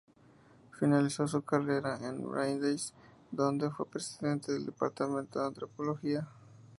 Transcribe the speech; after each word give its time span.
Finalizó 0.79 1.27
su 1.27 1.43
carrera 1.43 1.99
en 2.01 2.27
Brandeis, 2.27 2.91
donde 3.29 3.69
fue 3.69 3.85
presidente 3.87 4.51
del 4.51 4.65
Departamento 4.65 5.37
de 5.39 5.45
Antropología. 5.45 6.27